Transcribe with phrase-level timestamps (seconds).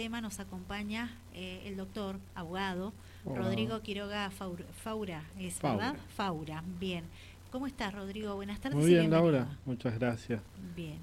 [0.00, 2.94] tema nos acompaña eh, el doctor, abogado,
[3.26, 5.94] Rodrigo Quiroga Faura, ¿es verdad?
[6.16, 7.04] Faura, bien.
[7.52, 8.34] ¿Cómo estás, Rodrigo?
[8.34, 8.78] Buenas tardes.
[8.78, 9.58] Muy bien, Laura.
[9.66, 10.40] Muchas gracias.
[10.74, 10.96] Bien.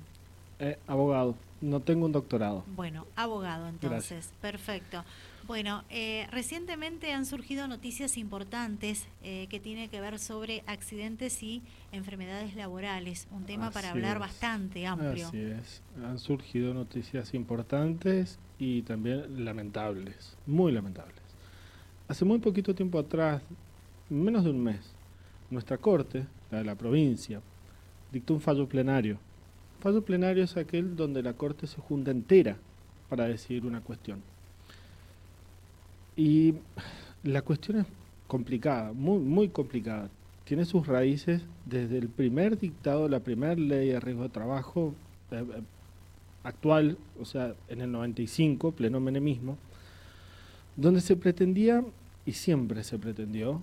[0.58, 2.64] Eh, abogado, no tengo un doctorado.
[2.76, 5.04] Bueno, abogado entonces, perfecto.
[5.48, 11.64] Bueno, eh, recientemente han surgido noticias importantes eh, que tienen que ver sobre accidentes y
[11.94, 15.28] enfermedades laborales, un tema para hablar bastante amplio.
[15.30, 21.16] Así es, han surgido noticias importantes y también lamentables, muy lamentables.
[22.10, 23.42] Hace muy poquito tiempo atrás,
[24.10, 24.82] menos de un mes,
[25.50, 27.42] nuestra corte, la de la provincia,
[28.12, 29.18] dictó un fallo plenario.
[29.80, 32.58] Fallo plenario es aquel donde la corte se junta entera
[33.08, 34.22] para decidir una cuestión.
[36.18, 36.56] Y
[37.24, 37.86] la cuestión es
[38.28, 40.10] complicada, muy, muy complicada.
[40.44, 44.96] Tiene sus raíces desde el primer dictado, la primera ley de riesgo de trabajo
[45.32, 45.62] eh, eh,
[46.44, 49.58] actual, o sea, en el 95, pleno menemismo,
[50.76, 51.84] donde se pretendía,
[52.26, 53.62] y siempre se pretendió,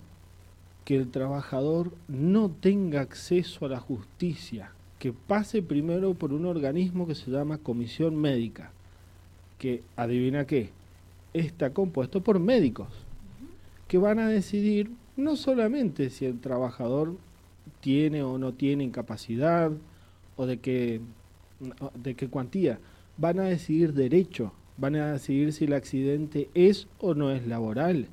[0.85, 7.07] que el trabajador no tenga acceso a la justicia, que pase primero por un organismo
[7.07, 8.71] que se llama comisión médica,
[9.57, 10.69] que adivina qué,
[11.39, 12.87] está compuesto por médicos
[13.87, 17.15] que van a decidir no solamente si el trabajador
[17.81, 19.71] tiene o no tiene incapacidad
[20.35, 21.01] o de qué,
[22.01, 22.79] de qué cuantía,
[23.17, 28.07] van a decidir derecho, van a decidir si el accidente es o no es laboral,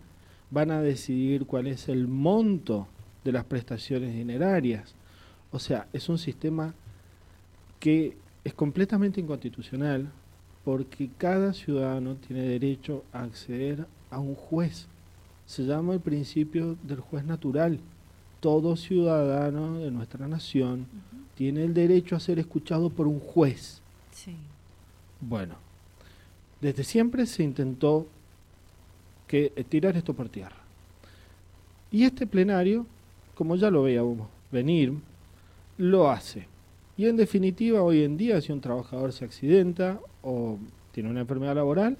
[0.50, 2.86] van a decidir cuál es el monto
[3.24, 4.94] de las prestaciones dinerarias.
[5.50, 6.74] O sea, es un sistema
[7.80, 10.10] que es completamente inconstitucional,
[10.64, 14.86] porque cada ciudadano tiene derecho a acceder a un juez.
[15.46, 17.80] Se llama el principio del juez natural.
[18.40, 20.86] Todo ciudadano de nuestra nación
[21.34, 23.80] tiene el derecho a ser escuchado por un juez.
[24.12, 24.36] Sí.
[25.20, 25.54] Bueno,
[26.60, 28.06] desde siempre se intentó
[29.26, 30.56] que, eh, tirar esto por tierra.
[31.90, 32.86] Y este plenario,
[33.34, 34.94] como ya lo veíamos venir,
[35.76, 36.51] lo hace.
[37.02, 40.56] Y en definitiva, hoy en día, si un trabajador se accidenta o
[40.92, 41.96] tiene una enfermedad laboral,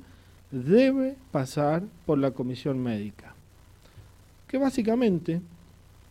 [0.52, 3.34] debe pasar por la comisión médica,
[4.46, 5.40] que básicamente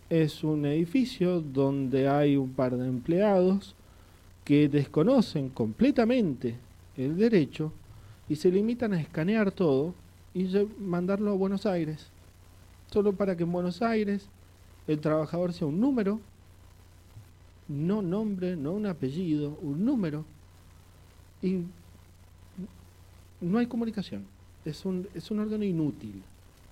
[0.10, 3.78] es un edificio donde hay un par de empleados
[4.44, 6.58] que desconocen completamente
[6.98, 7.72] el derecho
[8.28, 9.96] y se limitan a escanear todo
[10.34, 10.50] y
[10.80, 12.10] mandarlo a Buenos Aires,
[12.88, 14.28] solo para que en Buenos Aires
[14.86, 16.20] el trabajador sea un número
[17.72, 20.26] no nombre, no un apellido, un número.
[21.42, 21.62] Y
[23.40, 24.26] no hay comunicación.
[24.66, 26.22] Es un, es un órgano inútil.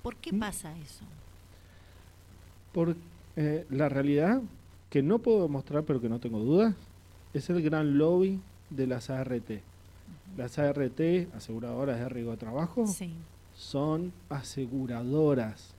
[0.03, 0.39] ¿Por qué ¿Mm?
[0.39, 1.05] pasa eso?
[2.73, 2.95] Por
[3.35, 4.41] eh, la realidad,
[4.89, 6.75] que no puedo demostrar, pero que no tengo dudas,
[7.33, 8.39] es el gran lobby
[8.69, 9.49] de las ART.
[10.37, 10.99] Las ART,
[11.35, 12.85] aseguradoras de riesgo de trabajo,
[13.55, 15.73] son aseguradoras.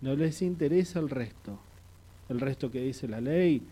[0.00, 1.58] No les interesa el resto.
[2.28, 3.62] El resto que dice la ley,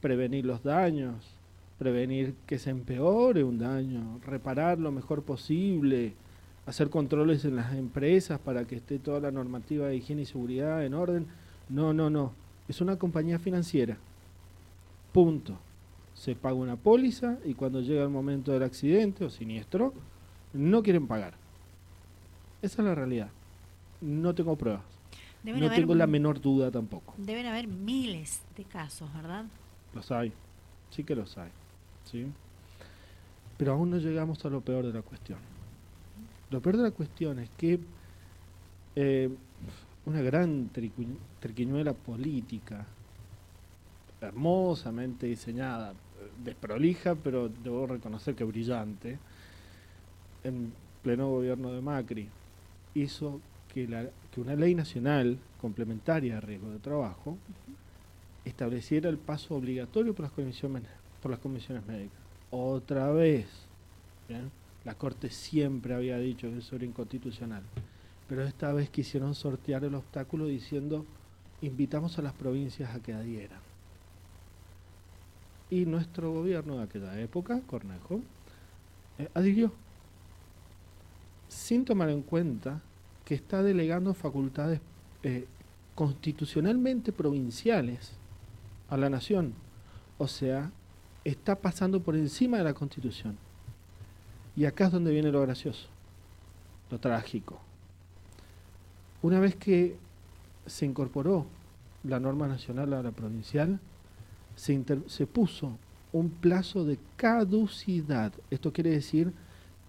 [0.00, 1.36] prevenir los daños,
[1.78, 6.14] prevenir que se empeore un daño, reparar lo mejor posible,
[6.66, 10.84] hacer controles en las empresas para que esté toda la normativa de higiene y seguridad
[10.84, 11.26] en orden.
[11.68, 12.32] No, no, no.
[12.68, 13.96] Es una compañía financiera.
[15.12, 15.58] Punto.
[16.14, 19.92] Se paga una póliza y cuando llega el momento del accidente o siniestro,
[20.52, 21.34] no quieren pagar.
[22.62, 23.28] Esa es la realidad.
[24.00, 24.82] No tengo pruebas.
[25.44, 27.14] no tengo la menor duda tampoco.
[27.18, 29.44] Deben haber miles de casos, ¿verdad?
[29.96, 30.30] Los hay,
[30.90, 31.48] sí que los hay.
[32.04, 32.26] ¿sí?
[33.56, 35.38] Pero aún no llegamos a lo peor de la cuestión.
[36.50, 37.80] Lo peor de la cuestión es que
[38.94, 39.30] eh,
[40.04, 40.68] una gran
[41.40, 42.84] triquiñuela política,
[44.20, 45.94] hermosamente diseñada,
[46.44, 49.18] desprolija, pero debo reconocer que brillante,
[50.44, 52.28] en pleno gobierno de Macri,
[52.94, 53.40] hizo
[53.72, 57.38] que, la, que una ley nacional complementaria de riesgo de trabajo
[58.46, 60.84] estableciera el paso obligatorio por las comisiones,
[61.20, 62.18] por las comisiones médicas.
[62.50, 63.46] Otra vez,
[64.84, 67.62] la Corte siempre había dicho que eso era inconstitucional,
[68.28, 71.04] pero esta vez quisieron sortear el obstáculo diciendo
[71.60, 73.60] invitamos a las provincias a que adhieran.
[75.68, 78.20] Y nuestro gobierno de aquella época, Cornejo,
[79.18, 79.72] eh, adhirió,
[81.48, 82.80] sin tomar en cuenta
[83.24, 84.80] que está delegando facultades
[85.24, 85.46] eh,
[85.96, 88.12] constitucionalmente provinciales
[88.88, 89.54] a la nación.
[90.18, 90.70] O sea,
[91.24, 93.36] está pasando por encima de la constitución.
[94.54, 95.88] Y acá es donde viene lo gracioso,
[96.90, 97.60] lo trágico.
[99.22, 99.96] Una vez que
[100.66, 101.46] se incorporó
[102.04, 103.78] la norma nacional a la provincial,
[104.54, 105.76] se, se puso
[106.12, 108.32] un plazo de caducidad.
[108.50, 109.32] Esto quiere decir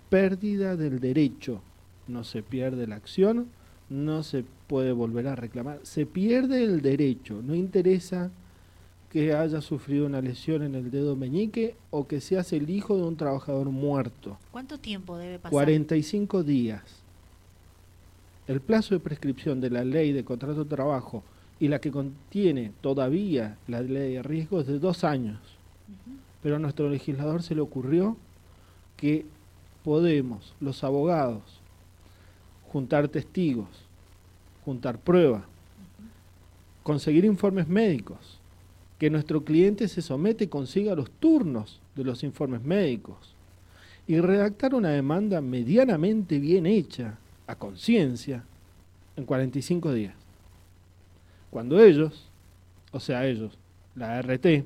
[0.09, 1.61] pérdida del derecho.
[2.07, 3.47] No se pierde la acción,
[3.89, 5.79] no se puede volver a reclamar.
[5.83, 7.41] Se pierde el derecho.
[7.41, 8.31] No interesa
[9.17, 13.01] que haya sufrido una lesión en el dedo meñique o que seas el hijo de
[13.01, 14.37] un trabajador muerto.
[14.51, 15.49] ¿Cuánto tiempo debe pasar?
[15.49, 16.83] 45 días.
[18.45, 21.23] El plazo de prescripción de la ley de contrato de trabajo
[21.59, 25.39] y la que contiene todavía la ley de riesgo es de dos años.
[26.43, 28.17] Pero a nuestro legislador se le ocurrió
[28.97, 29.25] que
[29.83, 31.41] podemos, los abogados,
[32.71, 33.69] juntar testigos,
[34.63, 35.41] juntar pruebas,
[36.83, 38.37] conseguir informes médicos,
[38.97, 43.35] que nuestro cliente se somete y consiga los turnos de los informes médicos
[44.07, 48.43] y redactar una demanda medianamente bien hecha, a conciencia,
[49.15, 50.15] en 45 días.
[51.49, 52.29] Cuando ellos,
[52.91, 53.57] o sea ellos,
[53.95, 54.65] la RT,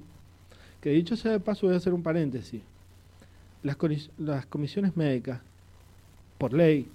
[0.81, 2.61] que dicho sea de paso voy a hacer un paréntesis,
[3.63, 3.77] las,
[4.17, 5.41] las comisiones médicas,
[6.37, 6.87] por ley,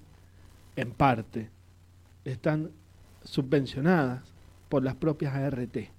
[0.76, 1.48] en parte,
[2.24, 2.70] están
[3.24, 4.22] subvencionadas
[4.68, 5.95] por las propias ART.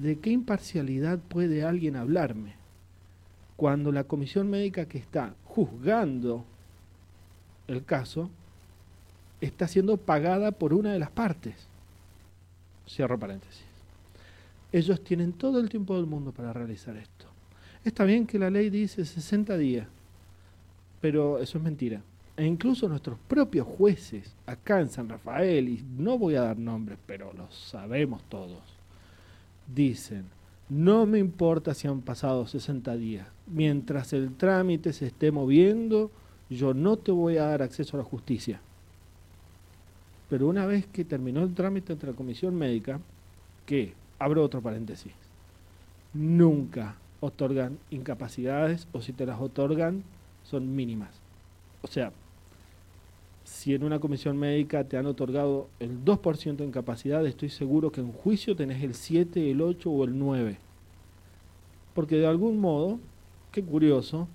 [0.00, 2.54] ¿De qué imparcialidad puede alguien hablarme
[3.56, 6.44] cuando la comisión médica que está juzgando
[7.68, 8.28] el caso
[9.40, 11.54] está siendo pagada por una de las partes?
[12.88, 13.64] Cierro paréntesis.
[14.72, 17.26] Ellos tienen todo el tiempo del mundo para realizar esto.
[17.84, 19.86] Está bien que la ley dice 60 días,
[21.00, 22.02] pero eso es mentira.
[22.36, 26.98] E incluso nuestros propios jueces acá en San Rafael, y no voy a dar nombres,
[27.06, 28.62] pero los sabemos todos,
[29.66, 30.26] dicen,
[30.68, 36.10] no me importa si han pasado 60 días, mientras el trámite se esté moviendo,
[36.50, 38.60] yo no te voy a dar acceso a la justicia.
[40.28, 43.00] Pero una vez que terminó el trámite entre la comisión médica,
[43.66, 45.12] que, abro otro paréntesis,
[46.12, 50.02] nunca otorgan incapacidades o si te las otorgan
[50.44, 51.10] son mínimas.
[51.82, 52.12] O sea,
[53.44, 58.00] si en una comisión médica te han otorgado el 2% de incapacidad, estoy seguro que
[58.00, 60.56] en juicio tenés el 7, el 8 o el 9.
[61.94, 62.98] Porque de algún modo,
[63.52, 64.28] qué curioso,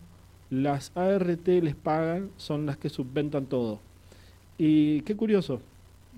[0.49, 3.79] las ART les pagan, son las que subventan todo.
[4.57, 5.59] Y qué curioso,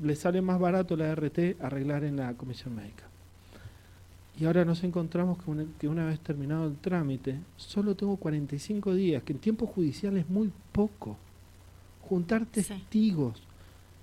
[0.02, 3.06] le sale más barato la ART arreglar en la comisión médica.
[4.40, 8.94] Y ahora nos encontramos que una, que una vez terminado el trámite, solo tengo 45
[8.96, 11.18] días, que en tiempo judicial es muy poco.
[12.12, 13.42] Juntar testigos,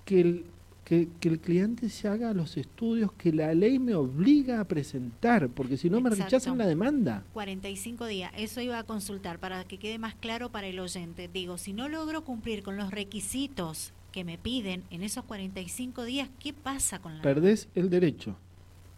[0.03, 0.45] que el,
[0.83, 5.77] que, el cliente se haga los estudios que la ley me obliga a presentar, porque
[5.77, 7.23] si no me rechazan la demanda.
[7.33, 11.29] 45 días, eso iba a consultar para que quede más claro para el oyente.
[11.31, 16.29] Digo, si no logro cumplir con los requisitos que me piden en esos 45 días,
[16.39, 18.35] ¿qué pasa con la Perdés el derecho.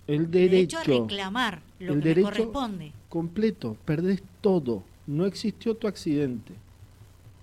[0.07, 2.93] El derecho, a reclamar lo que derecho corresponde.
[3.09, 4.85] Completo, perdés todo.
[5.05, 6.53] No existió tu accidente.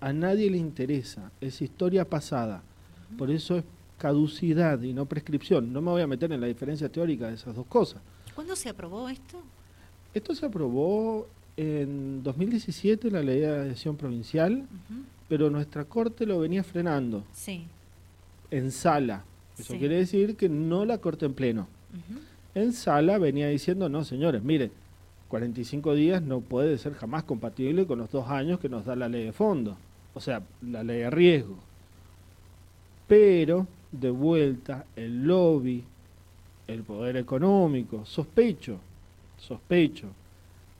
[0.01, 1.31] A nadie le interesa.
[1.41, 2.63] Es historia pasada.
[3.17, 3.63] Por eso es
[3.97, 5.73] caducidad y no prescripción.
[5.73, 8.01] No me voy a meter en la diferencia teórica de esas dos cosas.
[8.33, 9.41] ¿Cuándo se aprobó esto?
[10.13, 14.65] Esto se aprobó en 2017, la ley de adhesión provincial,
[15.27, 17.25] pero nuestra corte lo venía frenando.
[17.33, 17.65] Sí.
[18.49, 19.23] En sala.
[19.57, 21.67] Eso quiere decir que no la corte en pleno.
[22.55, 24.71] En sala venía diciendo, no, señores, mire,
[25.27, 29.09] 45 días no puede ser jamás compatible con los dos años que nos da la
[29.09, 29.77] ley de fondo.
[30.13, 31.57] O sea, la ley de riesgo.
[33.07, 35.83] Pero de vuelta el lobby,
[36.67, 38.79] el poder económico, sospecho,
[39.37, 40.07] sospecho,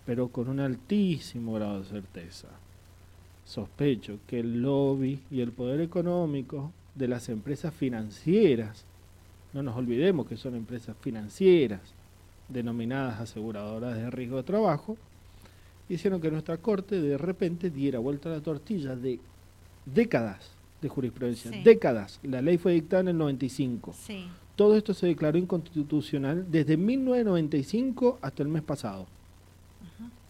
[0.05, 2.47] pero con un altísimo grado de certeza.
[3.45, 8.85] Sospecho que el lobby y el poder económico de las empresas financieras,
[9.53, 11.81] no nos olvidemos que son empresas financieras,
[12.47, 14.97] denominadas aseguradoras de riesgo de trabajo,
[15.89, 19.19] hicieron que nuestra corte de repente diera vuelta a la tortilla de
[19.85, 22.19] décadas de jurisprudencia, décadas.
[22.23, 23.93] La ley fue dictada en el 95.
[24.55, 29.07] Todo esto se declaró inconstitucional desde 1995 hasta el mes pasado.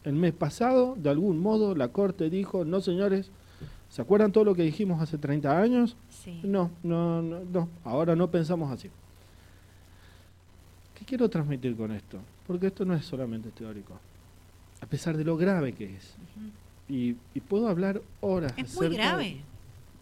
[0.04, 3.32] El mes pasado, de algún modo, la Corte dijo, no señores,
[3.90, 5.98] ¿se acuerdan todo lo que dijimos hace 30 años?
[6.44, 8.90] No, no, no, no, ahora no pensamos así.
[10.96, 12.20] ¿Qué quiero transmitir con esto?
[12.48, 14.00] Porque esto no es solamente teórico,
[14.82, 16.16] a pesar de lo grave que es.
[16.88, 17.14] y,
[17.48, 18.54] puedo hablar horas.
[18.58, 19.44] Es muy grave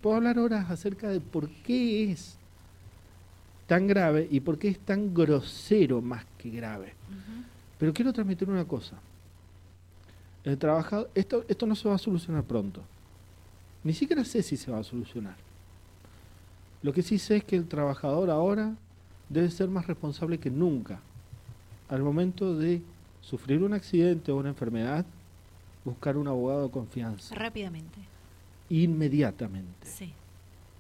[0.01, 2.37] puedo hablar horas acerca de por qué es
[3.67, 6.93] tan grave y por qué es tan grosero más que grave.
[7.77, 8.95] Pero quiero transmitir una cosa.
[10.43, 12.81] El trabajador, esto, esto no se va a solucionar pronto.
[13.83, 15.35] Ni siquiera sé si se va a solucionar.
[16.81, 18.73] Lo que sí sé es que el trabajador ahora
[19.27, 21.01] debe ser más responsable que nunca
[21.89, 22.81] al momento de
[23.27, 25.05] sufrir un accidente o una enfermedad,
[25.83, 27.35] buscar un abogado de confianza.
[27.35, 27.99] Rápidamente
[28.69, 29.87] inmediatamente.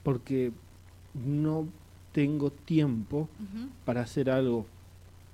[0.03, 0.51] Porque
[1.13, 1.67] no
[2.11, 3.29] tengo tiempo
[3.85, 4.65] para hacer algo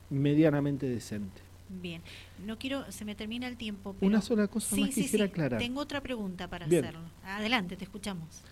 [0.10, 1.42] medianamente decente.
[1.82, 2.02] Bien,
[2.46, 3.96] no quiero, se me termina el tiempo.
[4.02, 5.60] Una sola cosa más quisiera aclarar.
[5.60, 7.00] Tengo otra pregunta para hacerlo.
[7.26, 8.44] Adelante, te escuchamos.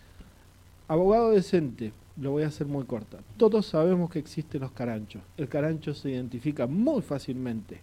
[0.87, 3.19] Abogado decente, lo voy a hacer muy corta.
[3.37, 5.21] Todos sabemos que existen los caranchos.
[5.37, 7.79] El carancho se identifica muy fácilmente.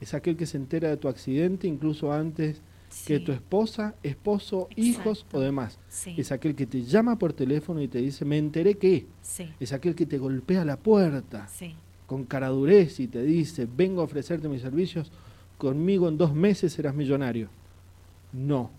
[0.00, 2.62] Es aquel que se entera de tu accidente incluso antes
[3.06, 5.78] que tu esposa, esposo, hijos o demás.
[6.16, 9.06] Es aquel que te llama por teléfono y te dice, me enteré que.
[9.58, 11.48] Es aquel que te golpea la puerta
[12.06, 15.12] con caradurez y te dice, vengo a ofrecerte mis servicios,
[15.58, 17.48] conmigo en dos meses serás millonario.
[18.32, 18.70] No.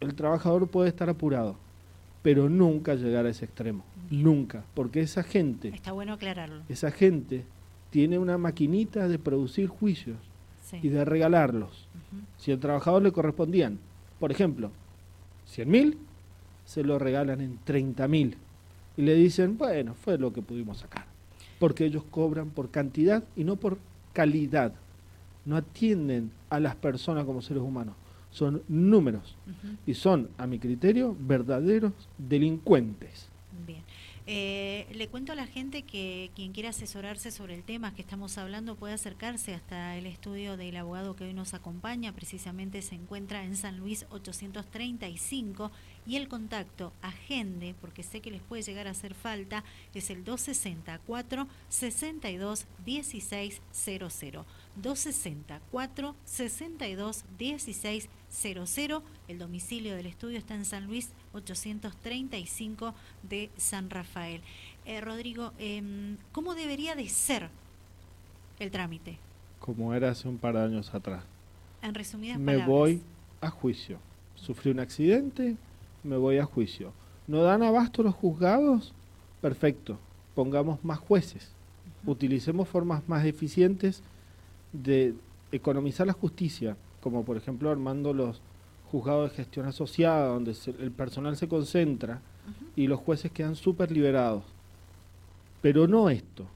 [0.00, 1.56] El trabajador puede estar apurado,
[2.22, 3.84] pero nunca llegar a ese extremo.
[4.10, 4.64] Nunca.
[4.74, 5.68] Porque esa gente...
[5.68, 6.62] Está bueno aclararlo.
[6.68, 7.44] Esa gente
[7.90, 10.29] tiene una maquinita de producir juicios
[10.72, 11.88] y de regalarlos.
[12.38, 13.78] Si al trabajador le correspondían,
[14.18, 14.70] por ejemplo,
[15.46, 15.98] 100 mil,
[16.64, 18.36] se lo regalan en 30 mil.
[18.96, 21.06] Y le dicen, bueno, fue lo que pudimos sacar.
[21.58, 23.78] Porque ellos cobran por cantidad y no por
[24.12, 24.72] calidad.
[25.44, 27.94] No atienden a las personas como seres humanos.
[28.30, 29.36] Son números.
[29.86, 33.28] Y son, a mi criterio, verdaderos delincuentes.
[33.66, 33.82] Bien.
[34.32, 38.38] Eh, le cuento a la gente que quien quiera asesorarse sobre el tema que estamos
[38.38, 42.12] hablando puede acercarse hasta el estudio del abogado que hoy nos acompaña.
[42.12, 45.72] Precisamente se encuentra en San Luis 835
[46.06, 49.64] y el contacto agende, porque sé que les puede llegar a hacer falta,
[49.94, 54.46] es el 264 62 16 00.
[54.76, 59.02] 264 62 16 00.
[59.28, 64.40] El domicilio del estudio está en San Luis 835 de San Rafael.
[64.86, 67.48] Eh, Rodrigo, em, ¿cómo debería de ser
[68.58, 69.18] el trámite?
[69.58, 71.22] Como era hace un par de años atrás.
[71.82, 73.02] En resumidas me voy
[73.40, 73.98] a juicio.
[74.34, 75.56] Sufrí un accidente,
[76.02, 76.92] me voy a juicio.
[77.26, 78.92] ¿No dan abasto los juzgados?
[79.40, 79.98] Perfecto.
[80.34, 81.52] Pongamos más jueces.
[82.06, 84.02] Utilicemos formas más eficientes
[84.72, 85.14] de
[85.52, 88.40] economizar la justicia, como por ejemplo armando los
[88.90, 92.20] juzgados de gestión asociada, donde el personal se concentra
[92.74, 94.44] y los jueces quedan súper liberados.
[95.62, 96.46] Pero no esto.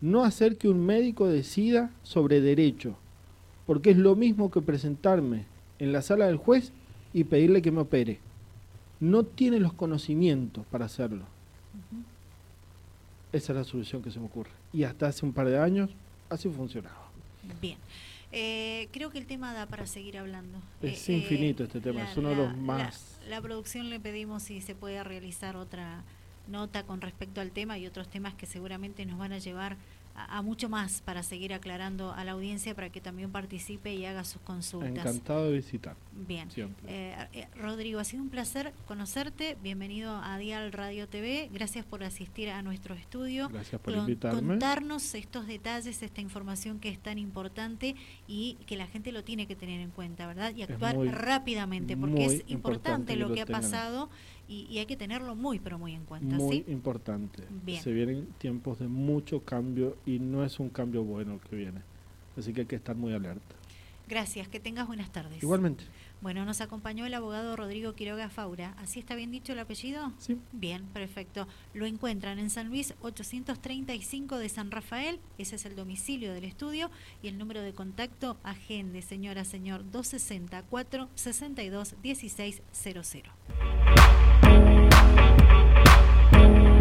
[0.00, 2.96] No hacer que un médico decida sobre derecho,
[3.66, 5.46] porque es lo mismo que presentarme
[5.78, 6.72] en la sala del juez
[7.12, 8.20] y pedirle que me opere.
[9.00, 11.24] No tiene los conocimientos para hacerlo.
[13.32, 14.50] Esa es la solución que se me ocurre.
[14.72, 15.90] Y hasta hace un par de años
[16.30, 17.10] así funcionaba.
[17.60, 17.78] Bien.
[18.32, 20.58] Eh, creo que el tema da para seguir hablando.
[20.82, 23.18] Es eh, infinito este tema, es uno de los más...
[23.28, 26.02] La, producción le pedimos si se puede realizar otra
[26.48, 29.76] nota con respecto al tema y otros temas que seguramente nos van a llevar
[30.16, 34.24] a, mucho más para seguir aclarando a la audiencia para que también participe y haga
[34.24, 34.90] sus consultas.
[34.90, 35.96] Encantado de visitar.
[36.12, 36.48] Bien.
[36.86, 39.56] Eh, eh, Rodrigo, ha sido un placer conocerte.
[39.62, 41.50] Bienvenido a Dial Radio TV.
[41.52, 43.48] Gracias por asistir a nuestro estudio.
[43.48, 44.40] Gracias por invitarme.
[44.40, 47.94] Contarnos estos detalles, esta información que es tan importante
[48.26, 50.54] y que la gente lo tiene que tener en cuenta, ¿verdad?
[50.54, 54.08] Y actuar rápidamente, porque es importante, lo que, ha pasado
[54.48, 56.36] y, hay que tenerlo muy, pero muy en cuenta.
[56.36, 57.44] Muy importante.
[57.80, 61.80] Se vienen tiempos de mucho cambio y no es un cambio bueno el que viene.
[62.36, 63.56] Así que hay que estar muy alerta.
[64.08, 65.42] Gracias, que tengas buenas tardes.
[65.42, 65.84] Igualmente.
[66.20, 68.74] Bueno, nos acompañó el abogado Rodrigo Quiroga Faura.
[68.78, 70.12] ¿Así está bien dicho el apellido?
[70.18, 70.38] Sí.
[70.52, 71.48] Bien, perfecto.
[71.74, 75.18] Lo encuentran en San Luis 835 de San Rafael.
[75.38, 76.90] Ese es el domicilio del estudio.
[77.20, 83.32] Y el número de contacto, agende, señora, señor, 264 62 16 00.